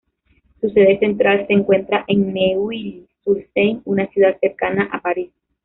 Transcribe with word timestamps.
Su 0.59 0.69
sede 0.71 0.97
central 0.97 1.45
se 1.45 1.53
encuentra 1.53 2.03
en 2.07 2.33
Neuilly-sur-Seine, 2.33 3.81
una 3.85 4.07
ciudad 4.07 4.35
cercana 4.39 4.85
a 4.91 4.99
París. 4.99 5.29